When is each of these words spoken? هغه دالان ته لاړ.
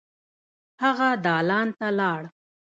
هغه 0.83 1.09
دالان 1.25 1.67
ته 1.77 1.87
لاړ. 1.99 2.21